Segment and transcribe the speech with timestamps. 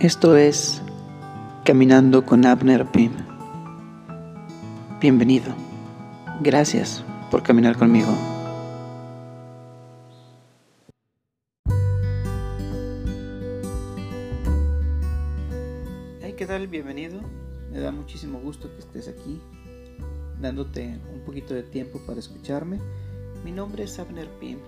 [0.00, 0.80] Esto es
[1.64, 3.10] Caminando con Abner Pim.
[5.00, 5.52] Bienvenido.
[6.40, 8.06] Gracias por caminar conmigo.
[16.20, 16.68] Hey, ¿qué tal?
[16.68, 17.20] Bienvenido.
[17.72, 19.40] Me da muchísimo gusto que estés aquí,
[20.40, 22.78] dándote un poquito de tiempo para escucharme.
[23.44, 24.60] Mi nombre es Abner Pim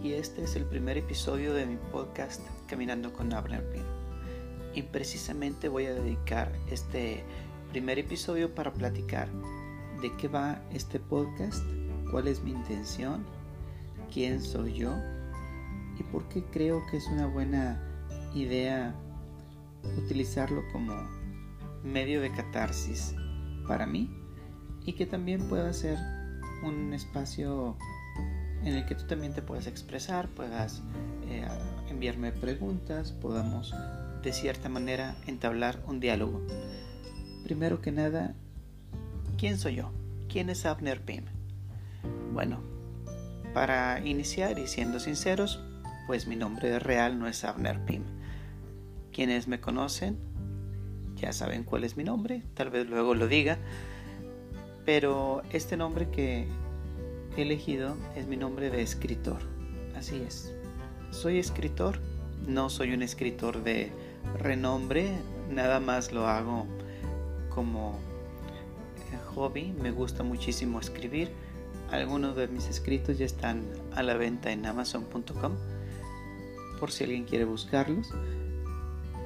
[0.00, 3.95] y este es el primer episodio de mi podcast Caminando con Abner Pim
[4.76, 7.24] y precisamente voy a dedicar este
[7.70, 9.26] primer episodio para platicar
[10.02, 11.64] de qué va este podcast,
[12.10, 13.24] cuál es mi intención,
[14.12, 14.94] quién soy yo
[15.98, 17.82] y por qué creo que es una buena
[18.34, 18.94] idea
[19.96, 20.92] utilizarlo como
[21.82, 23.14] medio de catarsis
[23.66, 24.10] para mí
[24.84, 25.98] y que también pueda ser
[26.62, 27.78] un espacio
[28.62, 30.82] en el que tú también te puedas expresar, puedas
[31.28, 31.48] eh,
[31.88, 33.72] enviarme preguntas, podamos
[34.26, 36.44] de cierta manera entablar un diálogo.
[37.44, 38.34] Primero que nada,
[39.38, 39.92] ¿quién soy yo?
[40.28, 41.26] ¿Quién es Abner Pym?
[42.32, 42.60] Bueno,
[43.54, 45.62] para iniciar y siendo sinceros,
[46.08, 48.02] pues mi nombre real no es Abner Pym.
[49.12, 50.18] Quienes me conocen
[51.14, 53.58] ya saben cuál es mi nombre, tal vez luego lo diga,
[54.84, 56.48] pero este nombre que
[57.36, 59.38] he elegido es mi nombre de escritor.
[59.94, 60.52] Así es.
[61.12, 62.00] Soy escritor,
[62.46, 63.90] no soy un escritor de
[64.38, 65.10] renombre,
[65.50, 66.66] nada más lo hago
[67.48, 67.98] como
[69.12, 71.30] eh, hobby, me gusta muchísimo escribir.
[71.90, 73.62] Algunos de mis escritos ya están
[73.94, 75.52] a la venta en amazon.com
[76.80, 78.12] por si alguien quiere buscarlos.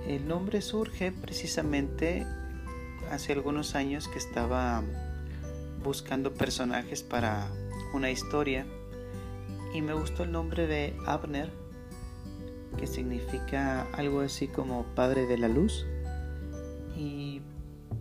[0.06, 2.26] El nombre surge precisamente
[3.10, 4.82] hace algunos años que estaba
[5.82, 7.48] buscando personajes para
[7.92, 8.66] una historia
[9.74, 11.59] y me gustó el nombre de Abner
[12.78, 15.86] que significa algo así como Padre de la Luz.
[16.96, 17.40] Y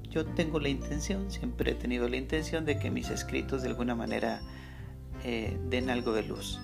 [0.09, 3.95] yo tengo la intención, siempre he tenido la intención de que mis escritos de alguna
[3.95, 4.41] manera
[5.23, 6.59] eh, den algo de luz.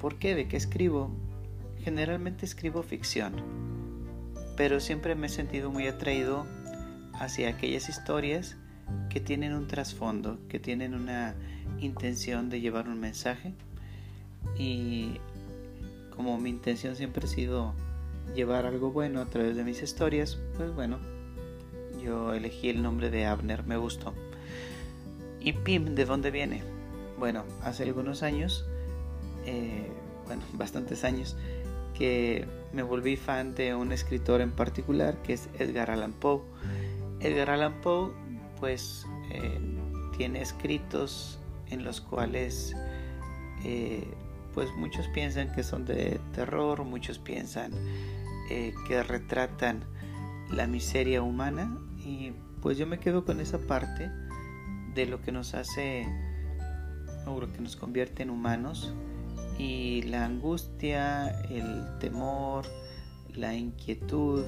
[0.00, 0.34] ¿Por qué?
[0.34, 1.10] ¿De qué escribo?
[1.82, 3.34] Generalmente escribo ficción,
[4.56, 6.46] pero siempre me he sentido muy atraído
[7.14, 8.56] hacia aquellas historias
[9.08, 11.34] que tienen un trasfondo, que tienen una
[11.80, 13.54] intención de llevar un mensaje
[14.58, 15.20] y
[16.16, 17.74] como mi intención siempre ha sido
[18.34, 20.98] llevar algo bueno a través de mis historias, pues bueno,
[22.02, 24.14] yo elegí el nombre de Abner, me gustó.
[25.40, 26.62] ¿Y Pim de dónde viene?
[27.18, 28.66] Bueno, hace algunos años,
[29.44, 29.90] eh,
[30.26, 31.36] bueno, bastantes años,
[31.96, 36.40] que me volví fan de un escritor en particular que es Edgar Allan Poe.
[37.20, 38.10] Edgar Allan Poe,
[38.58, 39.58] pues, eh,
[40.16, 41.38] tiene escritos
[41.70, 42.74] en los cuales
[43.64, 44.06] eh,
[44.56, 47.72] pues muchos piensan que son de terror, muchos piensan
[48.48, 49.84] eh, que retratan
[50.50, 54.10] la miseria humana y pues yo me quedo con esa parte
[54.94, 56.08] de lo que nos hace
[57.26, 58.94] o lo que nos convierte en humanos
[59.58, 62.64] y la angustia, el temor,
[63.34, 64.42] la inquietud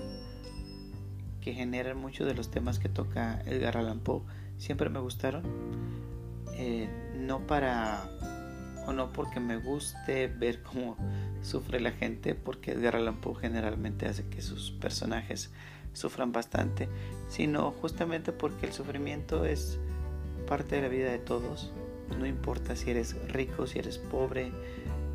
[1.43, 4.23] que generan muchos de los temas que toca Edgar Allan Poe
[4.57, 5.43] siempre me gustaron
[6.55, 8.09] eh, no para
[8.89, 10.97] o no porque me guste ver cómo
[11.43, 15.51] sufre la gente, porque Edgar Allan generalmente hace que sus personajes
[15.93, 16.89] sufran bastante,
[17.29, 19.79] sino justamente porque el sufrimiento es
[20.47, 21.71] parte de la vida de todos,
[22.19, 24.51] no importa si eres rico, si eres pobre,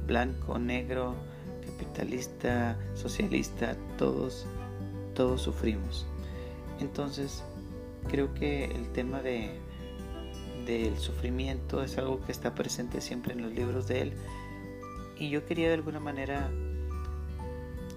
[0.05, 1.15] blanco, negro,
[1.65, 4.45] capitalista, socialista, todos,
[5.15, 6.05] todos sufrimos.
[6.79, 7.43] Entonces,
[8.07, 9.57] creo que el tema de
[10.65, 14.13] del sufrimiento es algo que está presente siempre en los libros de él
[15.17, 16.49] y yo quería de alguna manera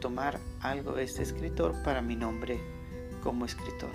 [0.00, 2.60] tomar algo de este escritor para mi nombre
[3.22, 3.91] como escritor.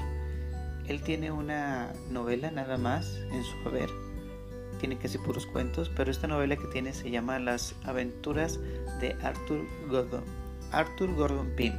[0.87, 3.89] Él tiene una novela nada más en su haber,
[4.79, 8.59] tiene casi puros cuentos, pero esta novela que tiene se llama Las aventuras
[8.99, 10.23] de Arthur Gordon,
[10.71, 11.77] Arthur Gordon Pym.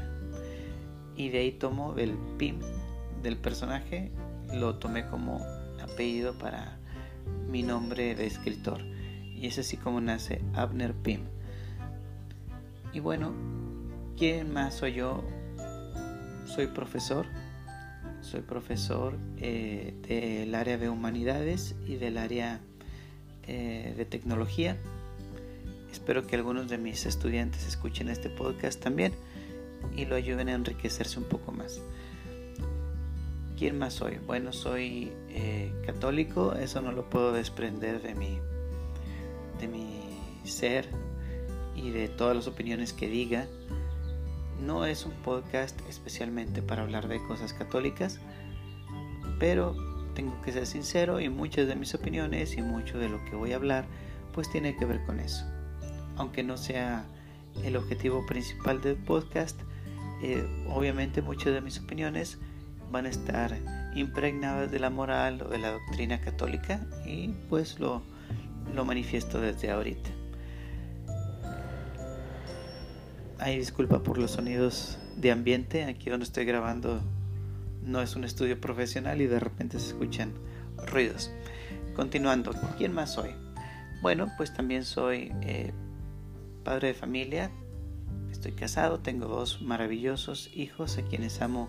[1.16, 2.60] Y de ahí tomo el Pym
[3.22, 4.10] del personaje,
[4.54, 5.44] lo tomé como
[5.82, 6.78] apellido para
[7.48, 8.82] mi nombre de escritor.
[9.34, 11.22] Y es así como nace Abner Pym.
[12.92, 13.32] Y bueno,
[14.16, 15.24] ¿quién más soy yo?
[16.44, 17.26] Soy profesor.
[18.20, 22.60] Soy profesor eh, del área de humanidades y del área
[23.46, 24.76] eh, de tecnología.
[25.90, 29.12] Espero que algunos de mis estudiantes escuchen este podcast también
[29.96, 31.80] y lo ayuden a enriquecerse un poco más.
[33.62, 34.18] ¿Quién más soy?
[34.26, 38.40] Bueno, soy eh, católico, eso no lo puedo desprender de mi,
[39.60, 40.00] de mi
[40.42, 40.88] ser
[41.76, 43.46] y de todas las opiniones que diga.
[44.60, 48.18] No es un podcast especialmente para hablar de cosas católicas,
[49.38, 49.76] pero
[50.16, 53.52] tengo que ser sincero y muchas de mis opiniones y mucho de lo que voy
[53.52, 53.84] a hablar
[54.32, 55.46] pues tiene que ver con eso.
[56.16, 57.04] Aunque no sea
[57.62, 59.60] el objetivo principal del podcast,
[60.20, 62.40] eh, obviamente muchas de mis opiniones
[62.92, 63.56] van a estar
[63.94, 68.02] impregnadas de la moral o de la doctrina católica y pues lo,
[68.74, 70.10] lo manifiesto desde ahorita.
[73.38, 77.00] Ay, disculpa por los sonidos de ambiente, aquí donde estoy grabando
[77.82, 80.32] no es un estudio profesional y de repente se escuchan
[80.86, 81.32] ruidos.
[81.96, 83.30] Continuando, ¿quién más soy?
[84.00, 85.72] Bueno, pues también soy eh,
[86.64, 87.50] padre de familia,
[88.30, 91.68] estoy casado, tengo dos maravillosos hijos a quienes amo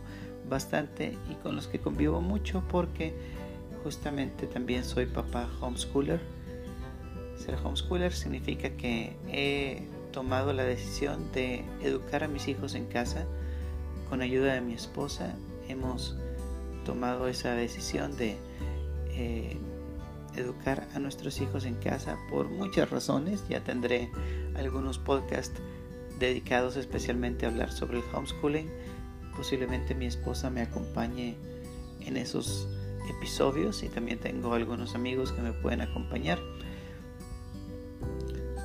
[0.50, 3.14] bastante y con los que convivo mucho porque
[3.84, 6.22] justamente también soy papá homeschooler.
[7.38, 13.26] Ser homeschooler significa que he tomado la decisión de educar a mis hijos en casa
[14.10, 15.34] con ayuda de mi esposa
[15.68, 16.16] hemos
[16.86, 18.38] tomado esa decisión de
[19.10, 19.58] eh,
[20.36, 23.44] educar a nuestros hijos en casa por muchas razones.
[23.50, 24.10] Ya tendré
[24.56, 25.60] algunos podcasts
[26.20, 28.70] dedicados especialmente a hablar sobre el homeschooling.
[29.36, 31.36] Posiblemente mi esposa me acompañe
[32.02, 32.68] en esos
[33.10, 36.40] episodios y también tengo algunos amigos que me pueden acompañar.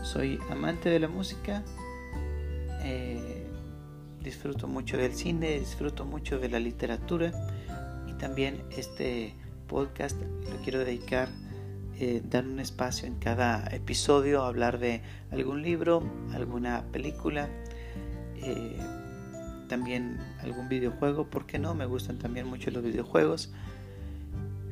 [0.03, 1.63] Soy amante de la música.
[2.83, 3.47] Eh,
[4.23, 7.33] disfruto mucho del cine, disfruto mucho de la literatura
[8.07, 9.35] y también este
[9.67, 11.29] podcast lo quiero dedicar,
[11.99, 17.49] eh, dar un espacio en cada episodio hablar de algún libro, alguna película,
[18.37, 18.79] eh,
[19.69, 21.75] también algún videojuego, ¿por qué no?
[21.75, 23.53] Me gustan también mucho los videojuegos.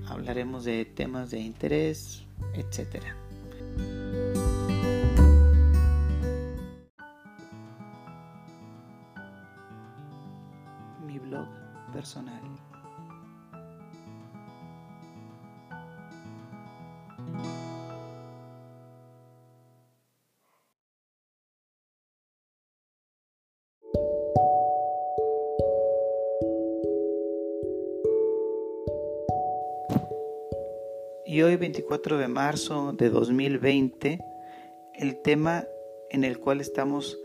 [0.09, 3.17] Hablaremos de temas de interés, etcétera.
[11.97, 12.46] personal.
[31.57, 34.21] Hoy 24 de marzo de 2020,
[34.95, 35.65] el tema
[36.11, 37.19] en el cual estamos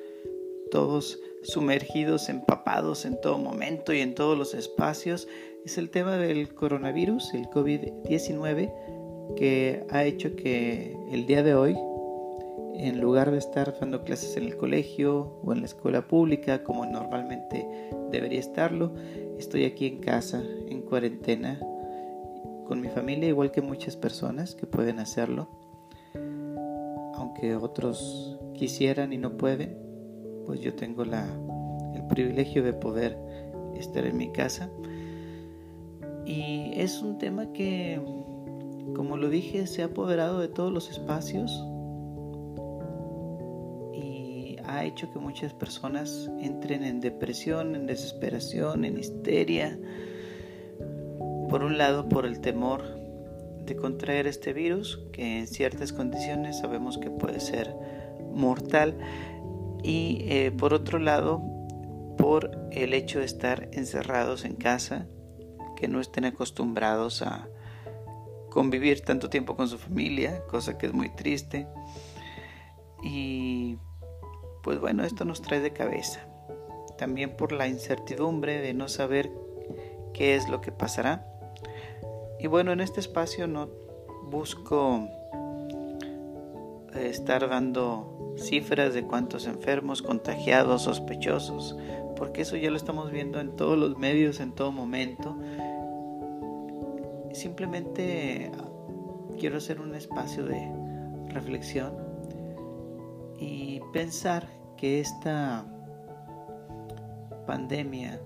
[0.72, 5.28] todos sumergidos, empapados en todo momento y en todos los espacios,
[5.66, 11.76] es el tema del coronavirus, el COVID-19, que ha hecho que el día de hoy,
[12.76, 16.86] en lugar de estar dando clases en el colegio o en la escuela pública, como
[16.86, 17.68] normalmente
[18.12, 18.94] debería estarlo,
[19.38, 21.60] estoy aquí en casa, en cuarentena,
[22.72, 25.50] con mi familia, igual que muchas personas que pueden hacerlo,
[27.16, 29.82] aunque otros quisieran y no pueden
[30.46, 31.28] pues yo tengo la,
[31.94, 33.18] el privilegio de poder
[33.76, 34.70] estar en mi casa.
[36.26, 38.02] Y es un tema que,
[38.96, 41.52] como lo dije, se ha apoderado de todos los espacios
[43.94, 49.78] y ha hecho que muchas personas entren en depresión, en desesperación, en histeria.
[51.52, 52.82] Por un lado, por el temor
[53.66, 57.76] de contraer este virus, que en ciertas condiciones sabemos que puede ser
[58.34, 58.98] mortal,
[59.84, 61.44] y eh, por otro lado
[62.18, 65.08] por el hecho de estar encerrados en casa,
[65.76, 67.50] que no estén acostumbrados a
[68.50, 71.68] convivir tanto tiempo con su familia, cosa que es muy triste.
[73.04, 73.76] Y
[74.64, 76.26] pues bueno, esto nos trae de cabeza.
[76.98, 79.30] También por la incertidumbre de no saber
[80.14, 81.28] qué es lo que pasará.
[82.42, 83.70] Y bueno, en este espacio no
[84.24, 85.08] busco
[86.96, 91.78] estar dando cifras de cuántos enfermos, contagiados, sospechosos,
[92.16, 95.38] porque eso ya lo estamos viendo en todos los medios en todo momento.
[97.34, 98.52] Simplemente
[99.40, 100.68] quiero hacer un espacio de
[101.28, 101.94] reflexión
[103.40, 105.66] y pensar que esta
[107.46, 108.20] pandemia,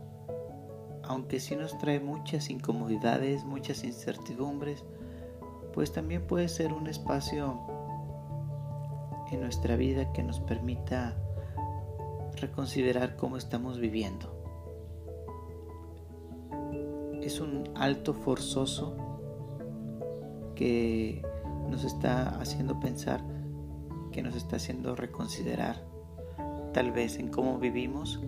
[1.07, 4.83] aunque sí nos trae muchas incomodidades, muchas incertidumbres,
[5.73, 7.59] pues también puede ser un espacio
[9.31, 11.17] en nuestra vida que nos permita
[12.35, 14.33] reconsiderar cómo estamos viviendo.
[17.21, 18.95] Es un alto forzoso
[20.55, 21.23] que
[21.69, 23.21] nos está haciendo pensar,
[24.11, 25.83] que nos está haciendo reconsiderar
[26.73, 28.21] tal vez en cómo vivimos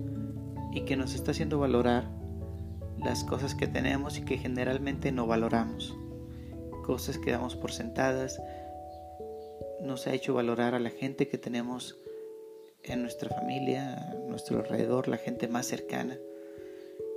[0.71, 2.16] y que nos está haciendo valorar
[3.03, 5.95] las cosas que tenemos y que generalmente no valoramos.
[6.85, 8.41] Cosas que damos por sentadas,
[9.81, 11.97] nos ha hecho valorar a la gente que tenemos
[12.83, 16.17] en nuestra familia, a nuestro alrededor, la gente más cercana.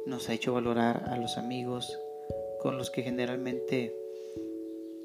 [0.06, 1.98] Nos ha hecho valorar a los amigos
[2.60, 3.94] con los que generalmente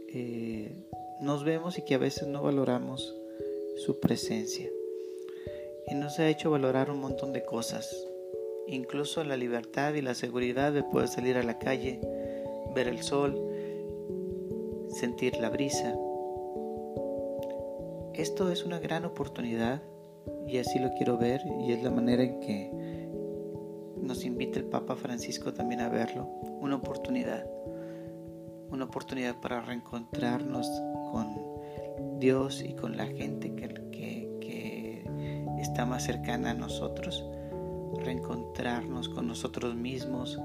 [0.09, 0.75] eh,
[1.21, 3.15] nos vemos y que a veces no valoramos
[3.77, 4.69] su presencia.
[5.87, 7.95] Y nos ha hecho valorar un montón de cosas,
[8.67, 11.99] incluso la libertad y la seguridad de poder salir a la calle,
[12.73, 13.39] ver el sol,
[14.89, 15.95] sentir la brisa.
[18.13, 19.81] Esto es una gran oportunidad
[20.47, 22.71] y así lo quiero ver y es la manera en que
[24.01, 26.25] nos invita el Papa Francisco también a verlo,
[26.61, 27.45] una oportunidad,
[28.69, 30.69] una oportunidad para reencontrarnos
[31.11, 37.25] con Dios y con la gente que, que, que está más cercana a nosotros,
[38.05, 40.39] reencontrarnos con nosotros mismos,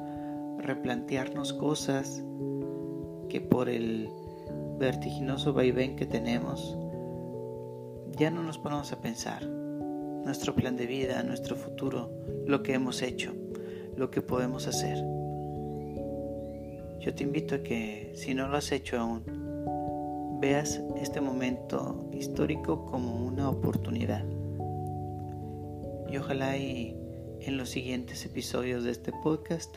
[0.59, 2.25] replantearnos cosas
[3.29, 4.09] que por el
[4.79, 6.77] vertiginoso vaivén que tenemos,
[8.19, 12.11] ya no nos ponemos a pensar nuestro plan de vida, nuestro futuro,
[12.47, 13.33] lo que hemos hecho,
[13.97, 14.99] lo que podemos hacer.
[17.01, 19.23] Yo te invito a que, si no lo has hecho aún,
[20.41, 24.25] veas este momento histórico como una oportunidad.
[26.11, 27.00] Y ojalá y
[27.41, 29.77] en los siguientes episodios de este podcast,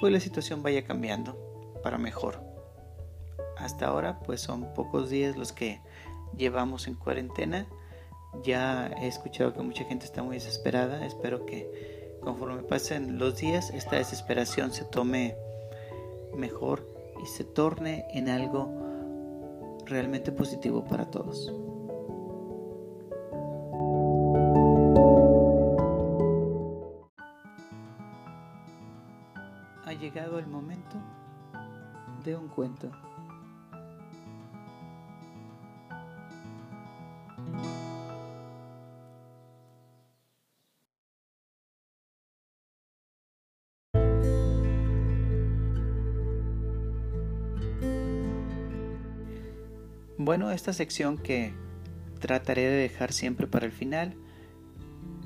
[0.00, 2.42] pues la situación vaya cambiando para mejor.
[3.56, 5.80] Hasta ahora, pues son pocos días los que
[6.36, 7.66] llevamos en cuarentena
[8.42, 11.06] ya he escuchado que mucha gente está muy desesperada.
[11.06, 15.36] Espero que conforme pasen los días esta desesperación se tome
[16.34, 16.88] mejor
[17.22, 18.68] y se torne en algo
[19.86, 21.52] realmente positivo para todos.
[50.16, 51.52] Bueno, esta sección que
[52.18, 54.14] trataré de dejar siempre para el final,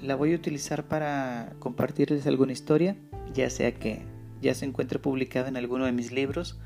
[0.02, 2.96] la voy a utilizar para compartirles alguna historia,
[3.32, 4.02] ya sea que
[4.42, 6.58] ya se encuentre publicada en alguno de mis libros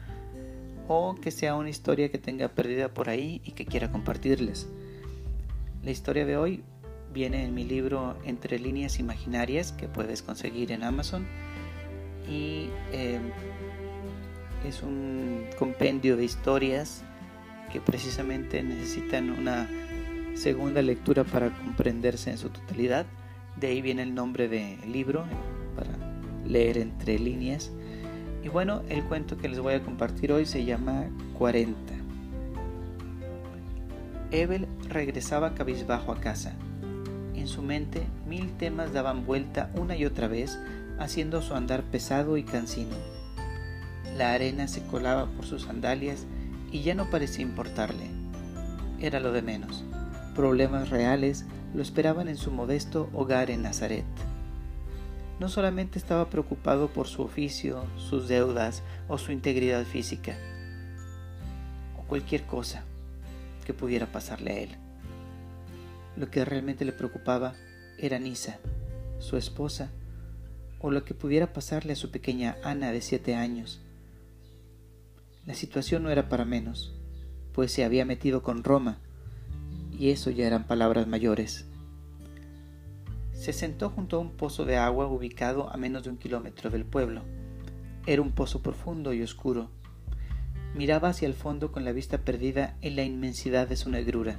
[0.92, 4.68] o que sea una historia que tenga perdida por ahí y que quiera compartirles.
[5.82, 6.62] La historia de hoy
[7.12, 11.26] viene en mi libro Entre líneas imaginarias que puedes conseguir en Amazon
[12.28, 13.20] y eh,
[14.66, 17.02] es un compendio de historias
[17.72, 19.68] que precisamente necesitan una
[20.34, 23.06] segunda lectura para comprenderse en su totalidad.
[23.56, 25.24] De ahí viene el nombre del libro,
[25.74, 25.90] para
[26.46, 27.72] leer entre líneas.
[28.42, 31.04] Y bueno, el cuento que les voy a compartir hoy se llama
[31.38, 31.76] 40.
[34.32, 36.54] Evel regresaba cabizbajo a casa.
[37.34, 40.58] En su mente mil temas daban vuelta una y otra vez,
[40.98, 42.96] haciendo su andar pesado y cansino.
[44.16, 46.26] La arena se colaba por sus sandalias
[46.70, 48.10] y ya no parecía importarle.
[49.00, 49.84] Era lo de menos.
[50.34, 51.44] Problemas reales
[51.74, 54.04] lo esperaban en su modesto hogar en Nazaret.
[55.42, 60.36] No solamente estaba preocupado por su oficio, sus deudas o su integridad física,
[61.98, 62.84] o cualquier cosa
[63.66, 64.76] que pudiera pasarle a él.
[66.16, 67.54] Lo que realmente le preocupaba
[67.98, 68.60] era Nisa,
[69.18, 69.90] su esposa,
[70.78, 73.80] o lo que pudiera pasarle a su pequeña Ana de siete años,
[75.44, 76.94] la situación no era para menos,
[77.52, 78.98] pues se había metido con Roma,
[79.90, 81.66] y eso ya eran palabras mayores.
[83.42, 86.84] Se sentó junto a un pozo de agua ubicado a menos de un kilómetro del
[86.84, 87.22] pueblo.
[88.06, 89.68] Era un pozo profundo y oscuro.
[90.76, 94.38] Miraba hacia el fondo con la vista perdida en la inmensidad de su negrura.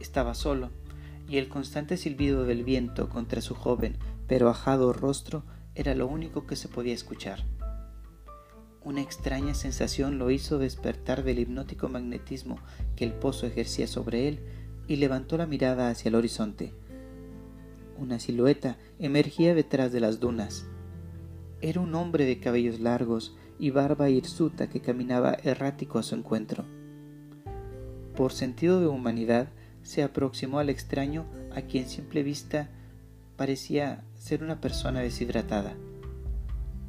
[0.00, 0.70] Estaba solo,
[1.28, 5.44] y el constante silbido del viento contra su joven pero ajado rostro
[5.76, 7.44] era lo único que se podía escuchar.
[8.82, 12.58] Una extraña sensación lo hizo despertar del hipnótico magnetismo
[12.96, 14.40] que el pozo ejercía sobre él
[14.88, 16.74] y levantó la mirada hacia el horizonte.
[18.00, 20.64] Una silueta emergía detrás de las dunas.
[21.60, 26.64] Era un hombre de cabellos largos y barba hirsuta que caminaba errático a su encuentro.
[28.16, 29.50] Por sentido de humanidad,
[29.82, 32.70] se aproximó al extraño a quien simple vista
[33.36, 35.74] parecía ser una persona deshidratada.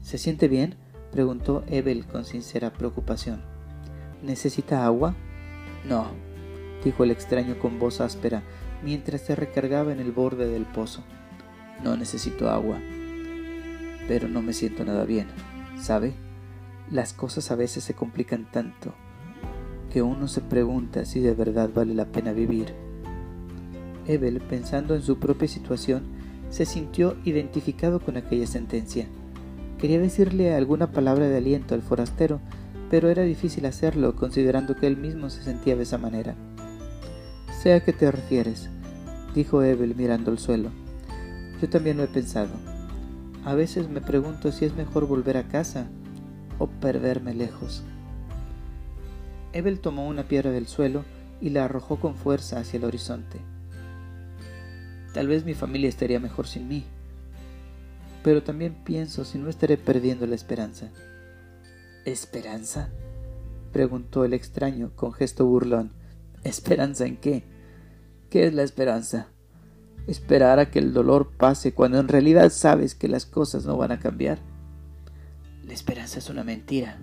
[0.01, 0.75] ¿Se siente bien?
[1.11, 3.41] preguntó Evel con sincera preocupación.
[4.23, 5.13] ¿Necesita agua?
[5.85, 6.07] No,
[6.85, 8.43] dijo el extraño con voz áspera
[8.83, 11.03] mientras se recargaba en el borde del pozo.
[11.83, 12.79] No necesito agua,
[14.07, 15.27] pero no me siento nada bien,
[15.79, 16.13] ¿sabe?
[16.89, 18.93] Las cosas a veces se complican tanto
[19.91, 22.73] que uno se pregunta si de verdad vale la pena vivir.
[24.07, 26.03] Ebel, pensando en su propia situación,
[26.49, 29.07] se sintió identificado con aquella sentencia.
[29.77, 32.39] Quería decirle alguna palabra de aliento al forastero,
[32.89, 36.35] pero era difícil hacerlo considerando que él mismo se sentía de esa manera.
[37.61, 38.71] Sé a qué te refieres,
[39.35, 40.71] dijo Ebel mirando al suelo.
[41.61, 42.49] Yo también lo he pensado.
[43.45, 45.85] A veces me pregunto si es mejor volver a casa
[46.57, 47.83] o perderme lejos.
[49.53, 51.05] Ebel tomó una piedra del suelo
[51.39, 53.37] y la arrojó con fuerza hacia el horizonte.
[55.13, 56.85] Tal vez mi familia estaría mejor sin mí,
[58.23, 60.89] pero también pienso si no estaré perdiendo la esperanza.
[62.05, 62.89] ¿Esperanza?
[63.71, 65.91] preguntó el extraño con gesto burlón.
[66.43, 67.50] ¿Esperanza en qué?
[68.31, 69.27] ¿Qué es la esperanza?
[70.07, 73.91] Esperar a que el dolor pase cuando en realidad sabes que las cosas no van
[73.91, 74.39] a cambiar.
[75.65, 76.97] La esperanza es una mentira,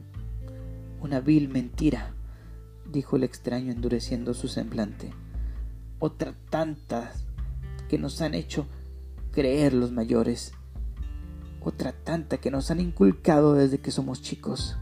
[1.02, 2.14] una vil mentira,
[2.90, 5.12] dijo el extraño endureciendo su semblante.
[5.98, 7.26] Otra tantas
[7.90, 8.66] que nos han hecho
[9.30, 10.52] creer los mayores.
[11.60, 14.78] Otra tanta que nos han inculcado desde que somos chicos.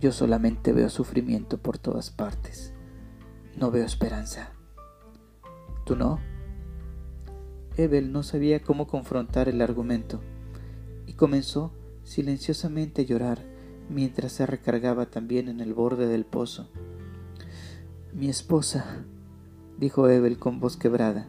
[0.00, 2.72] Yo solamente veo sufrimiento por todas partes.
[3.56, 4.57] No veo esperanza.
[5.88, 6.18] ¿Tú no?
[7.78, 10.20] Evel no sabía cómo confrontar el argumento
[11.06, 11.72] y comenzó
[12.04, 13.38] silenciosamente a llorar
[13.88, 16.68] mientras se recargaba también en el borde del pozo.
[18.12, 19.06] Mi esposa,
[19.78, 21.26] dijo Evel con voz quebrada,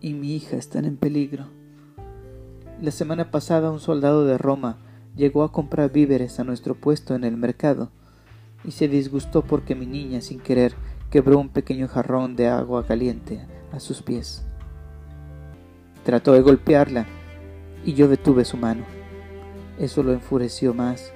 [0.00, 1.48] y mi hija están en peligro.
[2.80, 4.78] La semana pasada un soldado de Roma
[5.16, 7.90] llegó a comprar víveres a nuestro puesto en el mercado
[8.64, 10.74] y se disgustó porque mi niña sin querer
[11.10, 14.42] quebró un pequeño jarrón de agua caliente a sus pies.
[16.04, 17.06] Trató de golpearla
[17.84, 18.84] y yo detuve su mano.
[19.78, 21.12] Eso lo enfureció más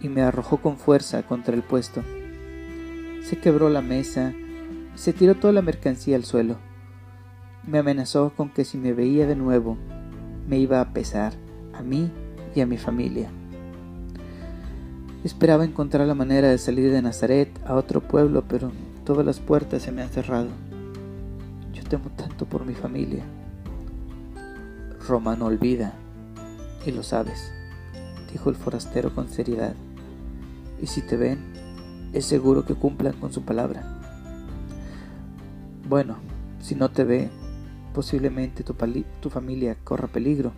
[0.00, 2.02] y me arrojó con fuerza contra el puesto.
[3.22, 4.32] Se quebró la mesa
[4.94, 6.58] y se tiró toda la mercancía al suelo.
[7.66, 9.76] Me amenazó con que si me veía de nuevo
[10.48, 11.34] me iba a pesar
[11.74, 12.10] a mí
[12.54, 13.30] y a mi familia.
[15.24, 18.72] Esperaba encontrar la manera de salir de Nazaret a otro pueblo, pero
[19.04, 20.48] todas las puertas se me han cerrado.
[21.88, 23.24] Temo tanto por mi familia.
[25.06, 25.94] Roma no olvida,
[26.84, 27.50] y lo sabes,
[28.30, 29.74] dijo el forastero con seriedad.
[30.82, 31.38] Y si te ven,
[32.12, 33.82] es seguro que cumplan con su palabra.
[35.88, 36.18] Bueno,
[36.60, 37.30] si no te ve,
[37.94, 38.74] posiblemente tu,
[39.30, 40.52] familia corra peligro.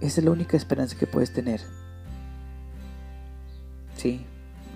[0.00, 1.60] Esa es la única esperanza que puedes tener.
[3.96, 4.24] Sí,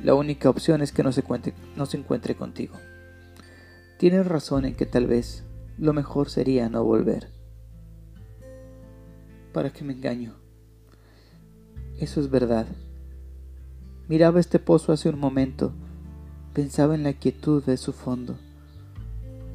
[0.04, 2.74] la única opción es que no se encuentre contigo.
[3.98, 5.42] Tienes razón en que tal vez
[5.76, 7.30] lo mejor sería no volver.
[9.52, 10.36] ¿Para qué me engaño?
[11.98, 12.68] Eso es verdad.
[14.06, 15.72] Miraba este pozo hace un momento,
[16.54, 18.38] pensaba en la quietud de su fondo.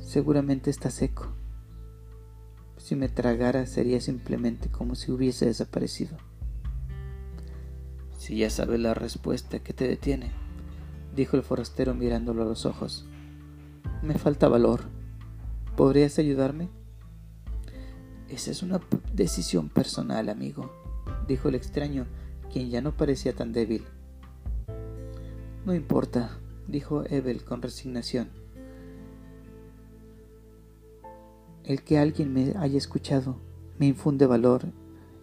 [0.01, 1.27] Seguramente está seco.
[2.75, 6.17] Si me tragara sería simplemente como si hubiese desaparecido.
[8.17, 10.33] Si ya sabes la respuesta, ¿qué te detiene?
[11.15, 13.05] dijo el forastero mirándolo a los ojos.
[14.01, 14.81] Me falta valor.
[15.75, 16.69] ¿Podrías ayudarme?
[18.29, 18.79] Esa es una
[19.13, 20.71] decisión personal, amigo,
[21.27, 22.07] dijo el extraño,
[22.51, 23.85] quien ya no parecía tan débil.
[25.65, 28.29] No importa, dijo Ebel con resignación.
[31.63, 33.37] El que alguien me haya escuchado
[33.79, 34.65] me infunde valor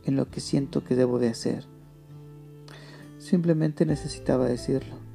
[0.05, 1.67] en lo que siento que debo de hacer.
[3.19, 5.10] Simplemente necesitaba decirlo.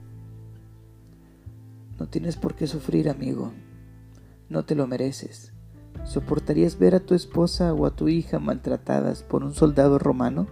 [2.00, 3.54] No tienes por qué sufrir, amigo.
[4.50, 5.54] No te lo mereces.
[6.04, 10.48] ¿Soportarías ver a tu esposa o a tu hija maltratadas por un soldado romano?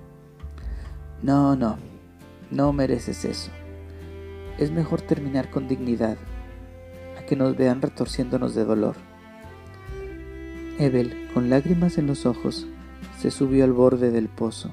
[1.21, 1.77] No, no,
[2.49, 3.51] no mereces eso.
[4.57, 6.17] Es mejor terminar con dignidad,
[7.19, 8.95] a que nos vean retorciéndonos de dolor.
[10.79, 12.67] Ebel, con lágrimas en los ojos,
[13.19, 14.71] se subió al borde del pozo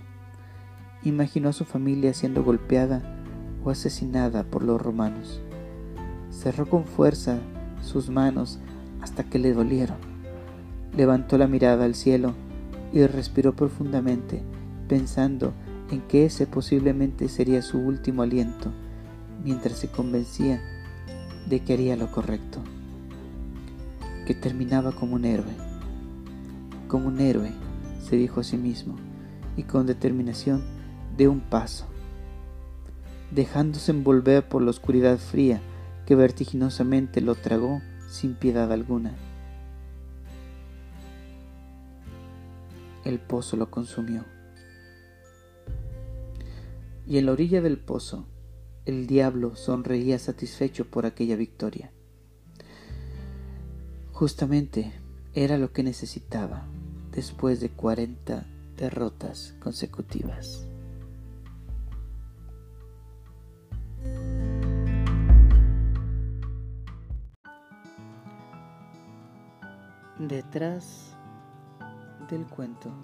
[1.02, 3.02] imaginó a su familia siendo golpeada
[3.64, 5.40] o asesinada por los romanos.
[6.30, 7.38] Cerró con fuerza
[7.82, 8.58] sus manos
[9.00, 9.96] hasta que le dolieron.
[10.96, 12.34] Levantó la mirada al cielo
[12.92, 14.42] y respiró profundamente,
[14.88, 15.52] pensando
[15.90, 18.70] en que ese posiblemente sería su último aliento,
[19.44, 20.60] mientras se convencía
[21.48, 22.60] de que haría lo correcto,
[24.26, 25.54] que terminaba como un héroe.
[26.88, 27.50] Como un héroe,
[28.02, 28.96] se dijo a sí mismo,
[29.56, 30.62] y con determinación
[31.16, 31.86] de un paso,
[33.30, 35.60] dejándose envolver por la oscuridad fría
[36.10, 39.14] que vertiginosamente lo tragó sin piedad alguna.
[43.04, 44.24] El pozo lo consumió.
[47.06, 48.26] Y en la orilla del pozo,
[48.86, 51.92] el diablo sonreía satisfecho por aquella victoria.
[54.10, 54.92] Justamente
[55.32, 56.66] era lo que necesitaba
[57.12, 60.69] después de 40 derrotas consecutivas.
[70.30, 71.16] Detrás
[72.30, 72.94] del cuento.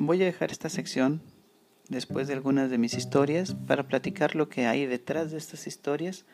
[0.00, 1.22] Voy a dejar esta sección
[1.88, 6.26] después de algunas de mis historias para platicar lo que hay detrás de estas historias.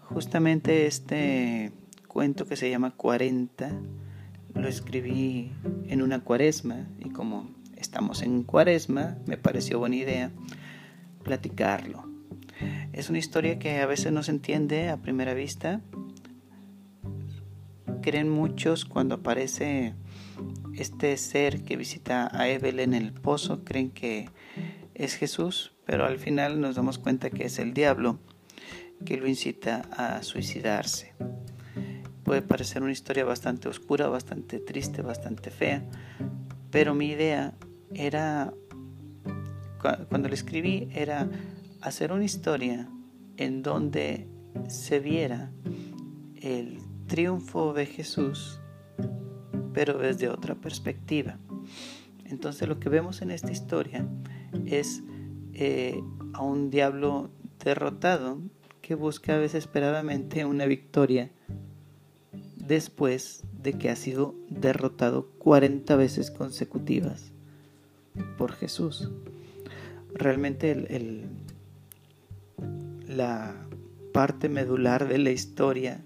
[0.00, 1.70] Justamente este
[2.12, 3.70] cuento que se llama 40
[4.54, 5.52] lo escribí
[5.86, 10.32] en una cuaresma y como estamos en cuaresma me pareció buena idea
[11.22, 12.04] platicarlo.
[12.92, 15.82] Es una historia que a veces no se entiende a primera vista.
[18.02, 19.94] Creen muchos cuando aparece
[20.74, 24.28] este ser que visita a Evel en el pozo creen que
[24.94, 28.18] es Jesús, pero al final nos damos cuenta que es el diablo
[29.04, 31.14] que lo incita a suicidarse.
[32.30, 35.84] Puede parecer una historia bastante oscura, bastante triste, bastante fea,
[36.70, 37.54] pero mi idea
[37.92, 38.54] era,
[39.80, 41.28] cuando lo escribí, era
[41.80, 42.88] hacer una historia
[43.36, 44.28] en donde
[44.68, 45.50] se viera
[46.40, 48.60] el triunfo de Jesús
[49.72, 51.36] pero desde otra perspectiva.
[52.26, 54.06] Entonces lo que vemos en esta historia
[54.66, 55.02] es
[55.52, 56.00] eh,
[56.34, 57.32] a un diablo
[57.64, 58.38] derrotado
[58.82, 61.32] que busca desesperadamente una victoria
[62.70, 67.32] después de que ha sido derrotado 40 veces consecutivas
[68.38, 69.10] por Jesús.
[70.14, 71.26] Realmente
[73.08, 73.56] la
[74.12, 76.04] parte medular de la historia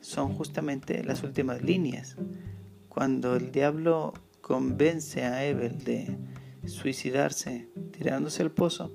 [0.00, 2.14] son justamente las últimas líneas
[2.88, 6.16] cuando el diablo convence a Evel de
[6.66, 8.92] suicidarse tirándose al pozo,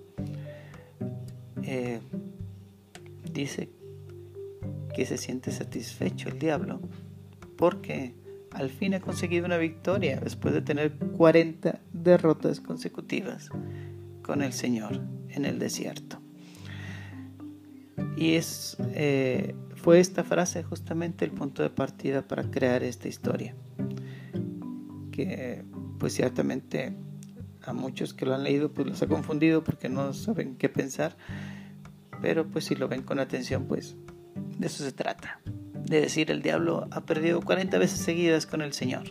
[1.63, 1.99] eh,
[3.33, 3.69] dice
[4.95, 6.79] que se siente satisfecho el diablo
[7.57, 8.15] porque
[8.51, 13.49] al fin ha conseguido una victoria después de tener 40 derrotas consecutivas
[14.21, 16.21] con el Señor en el desierto.
[18.15, 23.55] Y es, eh, fue esta frase justamente el punto de partida para crear esta historia
[25.11, 25.63] que
[25.99, 26.95] pues ciertamente
[27.63, 31.17] a muchos que lo han leído pues los ha confundido porque no saben qué pensar,
[32.21, 33.97] pero pues si lo ven con atención pues
[34.35, 35.39] de eso se trata,
[35.73, 39.03] de decir el diablo ha perdido 40 veces seguidas con el Señor.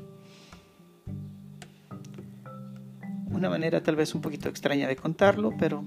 [3.30, 5.84] Una manera tal vez un poquito extraña de contarlo, pero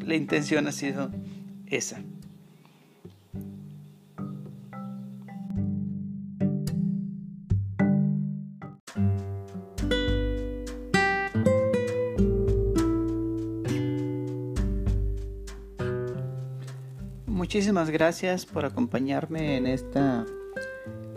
[0.00, 1.10] la intención ha sido
[1.66, 2.02] esa.
[17.52, 20.24] Muchísimas gracias por acompañarme en esta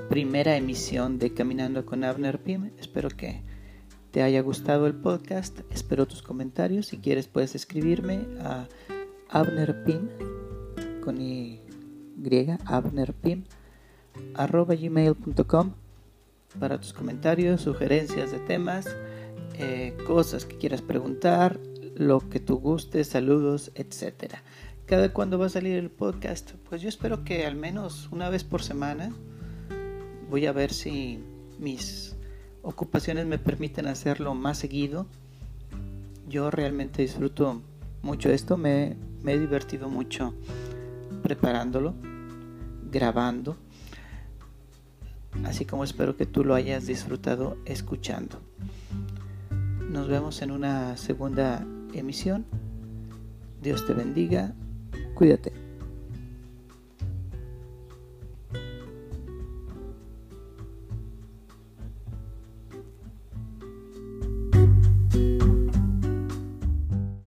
[0.10, 2.72] primera emisión de Caminando con Abner Pim.
[2.78, 3.42] Espero que
[4.12, 5.62] te haya gustado el podcast.
[5.72, 6.88] Espero tus comentarios.
[6.88, 8.68] Si quieres puedes escribirme a
[9.30, 10.10] abnerpim
[11.06, 11.62] con y
[12.66, 13.46] abnerpim
[14.34, 15.72] arroba gmail.com
[16.60, 18.94] para tus comentarios, sugerencias de temas,
[19.58, 21.58] eh, cosas que quieras preguntar,
[21.96, 24.44] lo que tú gustes, saludos, etcétera
[24.86, 26.52] cada cuando va a salir el podcast.
[26.70, 29.12] Pues yo espero que al menos una vez por semana
[30.30, 31.24] voy a ver si
[31.60, 32.16] mis
[32.62, 35.08] ocupaciones me permiten hacerlo más seguido.
[36.28, 37.62] Yo realmente disfruto
[38.02, 40.34] mucho esto, me, me he divertido mucho
[41.24, 41.96] preparándolo,
[42.92, 43.58] grabando,
[45.44, 48.40] así como espero que tú lo hayas disfrutado escuchando.
[49.90, 52.46] Nos vemos en una segunda emisión.
[53.62, 54.54] Dios te bendiga
[55.16, 55.65] これだって。